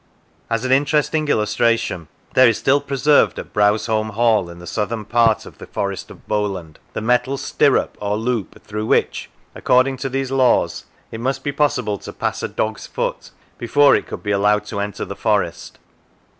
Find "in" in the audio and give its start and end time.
4.49-4.57